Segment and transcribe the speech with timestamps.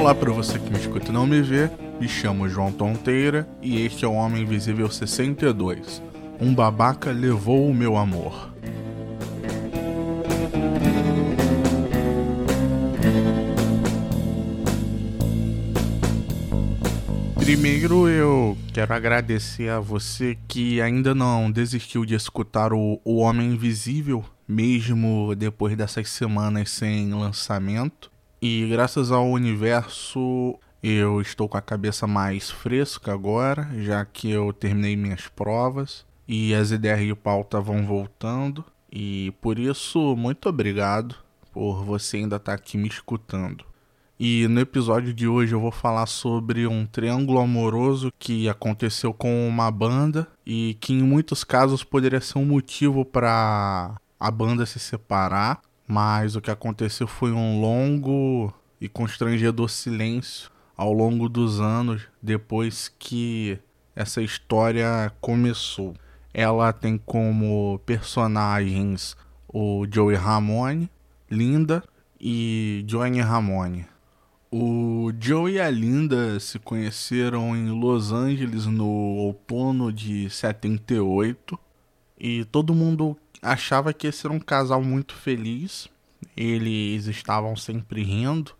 [0.00, 3.84] Olá para você que me escuta e não me vê, me chamo João Tonteira e
[3.84, 6.02] este é o Homem Invisível 62.
[6.40, 8.50] Um babaca levou o meu amor.
[17.36, 23.52] Primeiro eu quero agradecer a você que ainda não desistiu de escutar o, o Homem
[23.52, 28.10] Invisível, mesmo depois dessas semanas sem lançamento.
[28.42, 34.50] E graças ao universo eu estou com a cabeça mais fresca agora, já que eu
[34.52, 38.64] terminei minhas provas e as ideias e pauta vão voltando.
[38.90, 41.16] E por isso, muito obrigado
[41.52, 43.64] por você ainda estar aqui me escutando.
[44.18, 49.48] E no episódio de hoje eu vou falar sobre um triângulo amoroso que aconteceu com
[49.48, 54.78] uma banda e que em muitos casos poderia ser um motivo para a banda se
[54.78, 62.02] separar, mas o que aconteceu foi um longo e constrangedor silêncio ao longo dos anos
[62.22, 63.58] depois que
[63.96, 65.94] essa história começou.
[66.32, 69.16] Ela tem como personagens
[69.48, 70.88] o Joey Ramone,
[71.28, 71.82] Linda
[72.20, 73.84] e Johnny Ramone.
[74.48, 81.58] O Joe e a Linda se conheceram em Los Angeles no outono de 78
[82.20, 85.88] e todo mundo achava que esse era um casal muito feliz.
[86.36, 88.52] Eles estavam sempre rindo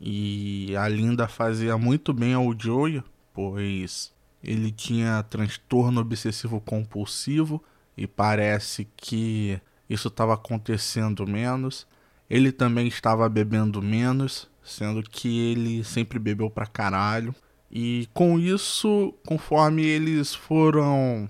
[0.00, 3.02] e a Linda fazia muito bem ao Joey,
[3.34, 7.62] pois ele tinha transtorno obsessivo compulsivo
[7.96, 11.86] e parece que isso estava acontecendo menos.
[12.28, 17.34] Ele também estava bebendo menos sendo que ele sempre bebeu pra caralho.
[17.70, 21.28] E com isso, conforme eles foram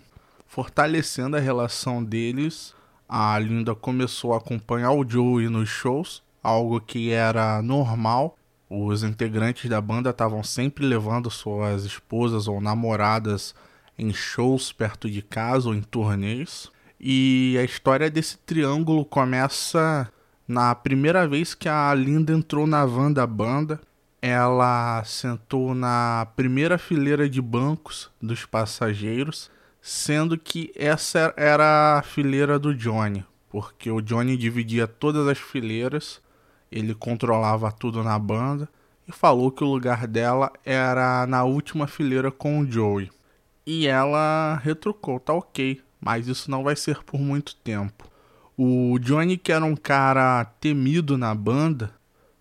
[0.53, 2.75] fortalecendo a relação deles,
[3.09, 8.37] a Linda começou a acompanhar o Joey nos shows, algo que era normal.
[8.69, 13.55] Os integrantes da banda estavam sempre levando suas esposas ou namoradas
[13.99, 16.71] em shows perto de casa ou em turnês.
[17.01, 20.13] E a história desse triângulo começa
[20.47, 23.81] na primeira vez que a Linda entrou na van da banda,
[24.21, 29.51] ela sentou na primeira fileira de bancos dos passageiros,
[29.83, 36.23] sendo que essa era a fileira do Johnny, porque o Johnny dividia todas as fileiras,
[36.71, 38.69] ele controlava tudo na banda
[39.07, 43.11] e falou que o lugar dela era na última fileira com o Joey.
[43.67, 48.09] E ela retrucou, tá ok, mas isso não vai ser por muito tempo.
[48.57, 51.93] O Johnny, que era um cara temido na banda,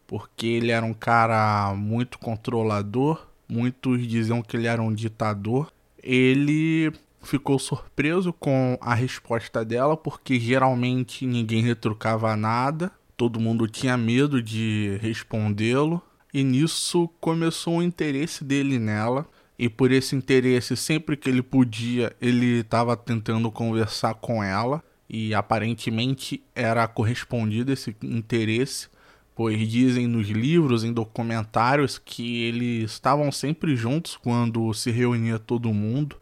[0.05, 5.71] porque ele era um cara muito controlador, muitos diziam que ele era um ditador,
[6.03, 13.95] ele ficou surpreso com a resposta dela, porque geralmente ninguém retrucava nada, todo mundo tinha
[13.95, 16.01] medo de respondê-lo,
[16.33, 19.27] e nisso começou o interesse dele nela.
[19.59, 25.35] E por esse interesse, sempre que ele podia, ele estava tentando conversar com ela e
[25.35, 28.87] aparentemente era correspondido esse interesse,
[29.35, 35.73] pois dizem nos livros, em documentários, que eles estavam sempre juntos quando se reunia todo
[35.73, 36.20] mundo.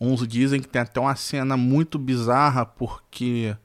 [0.00, 3.56] Uns dizem que tem até uma cena muito bizarra porque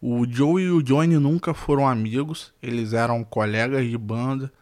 [0.00, 4.52] o Joe e o Johnny nunca foram amigos, eles eram colegas de banda.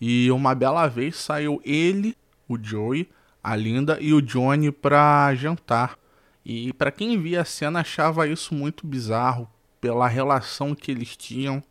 [0.00, 2.16] E uma bela vez saiu ele,
[2.48, 3.08] o Joey,
[3.42, 5.98] a Linda e o Johnny para jantar.
[6.44, 9.48] E para quem via a cena achava isso muito bizarro
[9.80, 11.62] pela relação que eles tinham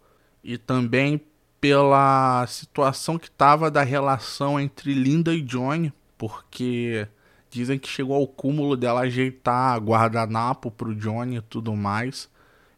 [0.44, 1.22] e também
[1.60, 7.08] pela situação que estava da relação entre Linda e Johnny, porque
[7.50, 12.30] dizem que chegou ao cúmulo dela ajeitar guardanapo pro Johnny e tudo mais,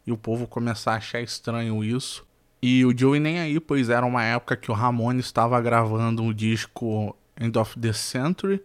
[0.06, 2.26] e o povo começar a achar estranho isso.
[2.62, 6.34] E o Joey nem aí, pois era uma época que o Ramone estava gravando um
[6.34, 8.62] disco End of the Century,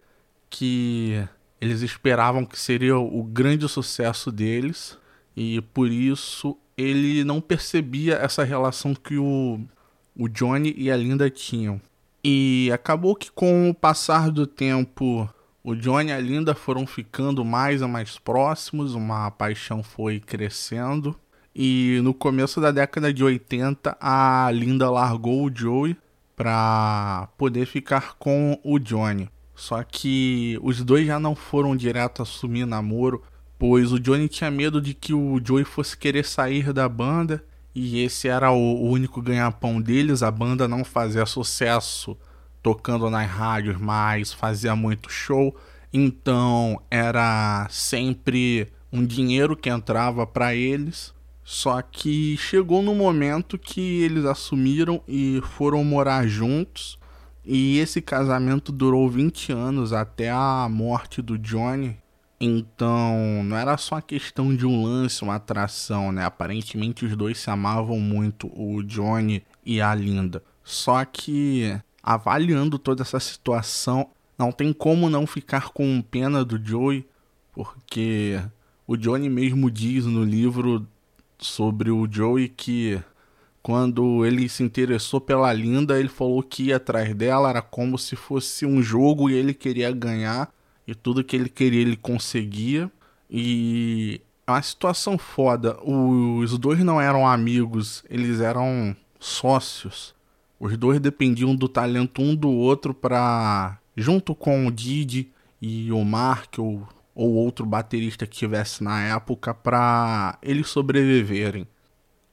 [0.49, 1.25] que
[1.61, 4.97] eles esperavam que seria o grande sucesso deles
[5.35, 9.59] e por isso ele não percebia essa relação que o,
[10.15, 11.79] o Johnny e a Linda tinham.
[12.23, 15.29] E acabou que com o passar do tempo,
[15.65, 21.15] o Johnny e a Linda foram ficando mais e mais próximos, uma paixão foi crescendo.
[21.55, 25.97] E no começo da década de 80, a Linda largou o Joey
[26.35, 29.27] para poder ficar com o Johnny.
[29.55, 33.23] Só que os dois já não foram direto assumir namoro,
[33.57, 38.03] pois o Johnny tinha medo de que o Joey fosse querer sair da banda e
[38.03, 40.21] esse era o único ganha-pão deles.
[40.21, 42.15] A banda não fazia sucesso
[42.65, 45.55] tocando nas rádios, mas fazia muito show,
[45.93, 51.13] então era sempre um dinheiro que entrava para eles.
[51.43, 56.97] Só que chegou no momento que eles assumiram e foram morar juntos
[57.45, 61.95] E esse casamento durou 20 anos até a morte do Johnny.
[62.39, 66.25] Então, não era só questão de um lance, uma atração, né?
[66.25, 70.43] Aparentemente os dois se amavam muito, o Johnny e a Linda.
[70.63, 77.03] Só que, avaliando toda essa situação, não tem como não ficar com pena do Joey,
[77.51, 78.39] porque
[78.85, 80.85] o Johnny mesmo diz no livro
[81.39, 83.01] sobre o Joey que
[83.63, 88.15] quando ele se interessou pela Linda, ele falou que ia atrás dela, era como se
[88.15, 90.53] fosse um jogo e ele queria ganhar,
[90.85, 92.91] e tudo que ele queria ele conseguia.
[93.27, 95.75] E é uma situação foda.
[95.83, 100.14] Os dois não eram amigos, eles eram sócios.
[100.59, 105.31] Os dois dependiam do talento um do outro para junto com o Didi
[105.61, 111.67] e o Mark ou, ou outro baterista que tivesse na época para eles sobreviverem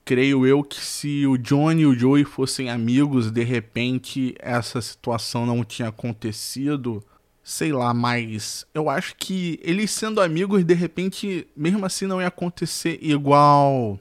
[0.05, 5.47] creio eu que se o Johnny e o Joey fossem amigos, de repente essa situação
[5.47, 7.03] não tinha acontecido.
[7.45, 12.29] Sei lá, mas eu acho que eles sendo amigos, de repente, mesmo assim não ia
[12.29, 13.99] acontecer igual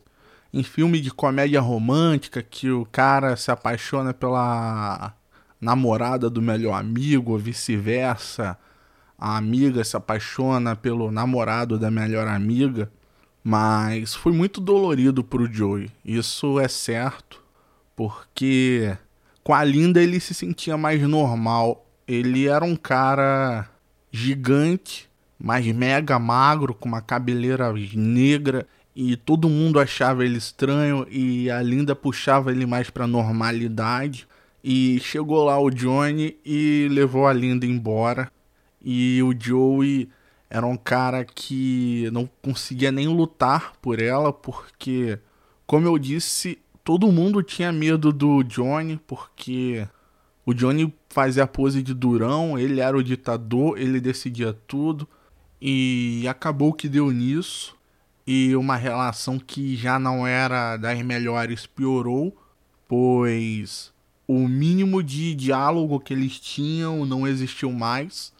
[0.54, 5.14] em filme de comédia romântica, que o cara se apaixona pela
[5.60, 8.58] namorada do melhor amigo, ou vice-versa.
[9.18, 12.92] A amiga se apaixona pelo namorado da melhor amiga.
[13.44, 17.42] Mas foi muito dolorido pro Joey, isso é certo,
[17.96, 18.96] porque
[19.44, 21.88] com a Linda ele se sentia mais normal.
[22.08, 23.68] Ele era um cara
[24.12, 25.10] gigante,
[25.40, 31.62] mas mega magro, com uma cabeleira negra, e todo mundo achava ele estranho e a
[31.62, 34.28] Linda puxava ele mais para normalidade.
[34.64, 38.32] E chegou lá o Johnny e levou a Linda embora.
[38.84, 40.10] E o Joey
[40.50, 45.18] era um cara que não conseguia nem lutar por ela, porque,
[45.66, 49.88] como eu disse, todo mundo tinha medo do Johnny, porque
[50.46, 55.08] o Johnny fazia a pose de durão, ele era o ditador, ele decidia tudo,
[55.62, 57.76] e acabou que deu nisso.
[58.34, 62.34] E uma relação que já não era das melhores piorou,
[62.88, 63.92] pois
[64.26, 68.32] o mínimo de diálogo que eles tinham não existiu mais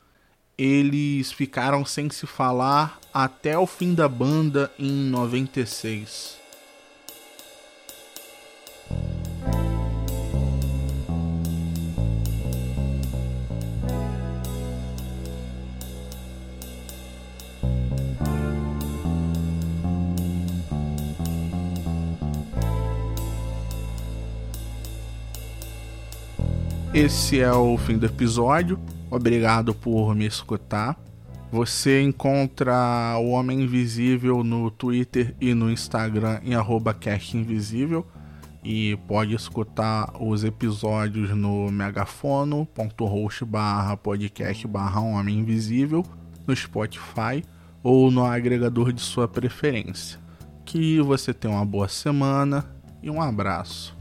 [0.58, 6.41] eles ficaram sem se falar até o fim da banda em 96.
[26.94, 28.78] Esse é o fim do episódio.
[29.10, 31.00] Obrigado por me escutar.
[31.50, 36.52] Você encontra o Homem Invisível no Twitter e no Instagram em
[37.00, 38.06] @castinvisível
[38.62, 46.04] e pode escutar os episódios no megafono.host barra podcast barra Homem Invisível
[46.46, 47.42] no Spotify
[47.82, 50.20] ou no agregador de sua preferência.
[50.66, 52.66] Que você tenha uma boa semana
[53.02, 54.01] e um abraço.